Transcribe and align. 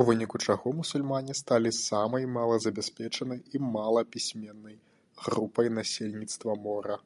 У 0.00 0.02
выніку 0.08 0.36
чаго 0.52 0.72
мусульмане 0.80 1.34
сталі 1.38 1.72
самай 1.78 2.28
малазабяспечанай 2.36 3.40
і 3.58 3.62
малапісьменнай 3.74 4.76
групай 5.26 5.68
насельніцтва 5.80 6.52
мора. 6.68 6.96